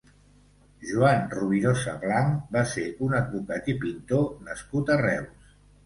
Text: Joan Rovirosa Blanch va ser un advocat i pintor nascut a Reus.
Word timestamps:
Joan 0.91 1.21
Rovirosa 1.33 1.95
Blanch 2.07 2.49
va 2.57 2.65
ser 2.73 2.89
un 3.11 3.17
advocat 3.21 3.73
i 3.75 3.79
pintor 3.87 4.29
nascut 4.51 4.95
a 4.99 5.03
Reus. 5.09 5.59